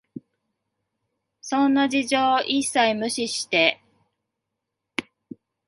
[1.41, 3.79] そんな事情を一切無視して、